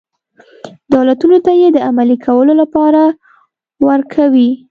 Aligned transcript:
دولتونو 0.93 1.37
ته 1.45 1.51
یې 1.61 1.67
د 1.73 1.77
عملي 1.87 2.17
کولو 2.25 2.53
لپاره 2.61 3.01
ورک 3.87 4.13
وي. 4.33 4.49